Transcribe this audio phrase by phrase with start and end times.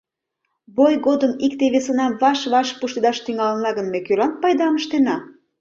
[0.77, 5.15] Бой годым икте-весынам ваш-ваш пуштедаш тӱҥалына гын, ме кӧлан пайдам ыштена?